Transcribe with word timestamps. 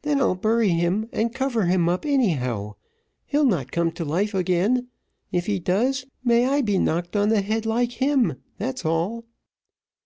"Then 0.00 0.20
I'll 0.20 0.36
bury 0.36 0.70
him 0.70 1.06
and 1.12 1.34
cover 1.34 1.66
him 1.66 1.86
up, 1.86 2.06
anyhow; 2.06 2.76
he'll 3.26 3.44
not 3.44 3.70
come 3.72 3.92
to 3.92 4.06
life 4.06 4.32
again, 4.32 4.88
if 5.32 5.44
he 5.44 5.58
does 5.58 6.06
may 6.24 6.46
I 6.46 6.62
be 6.62 6.78
knocked 6.78 7.14
on 7.14 7.28
the 7.28 7.42
head 7.42 7.66
like 7.66 7.92
him, 7.92 8.36
that's 8.56 8.86
all." 8.86 9.26